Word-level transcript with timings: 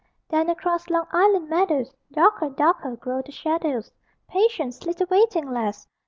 (Then, 0.29 0.49
across 0.49 0.89
Long 0.89 1.05
Island 1.11 1.47
meadows, 1.47 1.93
Darker, 2.11 2.49
darker, 2.49 2.95
grow 2.95 3.21
the 3.21 3.31
shadows: 3.31 3.91
Patience, 4.29 4.83
little 4.83 5.05
waiting 5.11 5.47
lass! 5.51 5.87